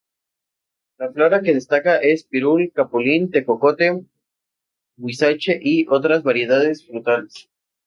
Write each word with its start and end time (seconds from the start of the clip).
La 1.01 1.09
flora 1.17 1.39
que 1.43 1.53
destaca 1.57 1.97
es: 2.11 2.23
pirul, 2.27 2.63
capulín, 2.79 3.29
tejocote, 3.29 3.91
huizache 4.97 5.59
y 5.61 5.85
otras 5.91 6.23
variedades 6.23 6.83
frutales. 6.87 7.47